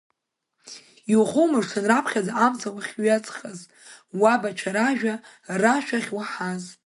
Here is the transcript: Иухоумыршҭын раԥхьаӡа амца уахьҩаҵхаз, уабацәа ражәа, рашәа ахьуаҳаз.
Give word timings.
Иухоумыршҭын 1.13 1.85
раԥхьаӡа 1.91 2.33
амца 2.45 2.69
уахьҩаҵхаз, 2.75 3.59
уабацәа 4.19 4.71
ражәа, 4.75 5.15
рашәа 5.61 5.99
ахьуаҳаз. 6.01 6.63